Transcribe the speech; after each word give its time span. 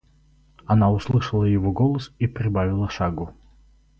Она 0.65 0.91
услышала 0.91 1.43
его 1.43 1.71
голос 1.71 2.11
и 2.17 2.25
прибавила 2.25 2.89
шагу. 2.89 3.35